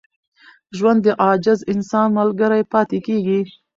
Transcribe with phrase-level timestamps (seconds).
[0.77, 3.39] ژوند د عاجز انسان ملګری پاتې کېږي.